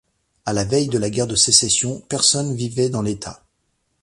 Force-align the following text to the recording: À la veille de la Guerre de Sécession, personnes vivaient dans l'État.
À 0.47 0.53
la 0.53 0.63
veille 0.63 0.87
de 0.87 0.97
la 0.97 1.11
Guerre 1.11 1.27
de 1.27 1.35
Sécession, 1.35 1.99
personnes 1.99 2.55
vivaient 2.55 2.89
dans 2.89 3.03
l'État. 3.03 3.43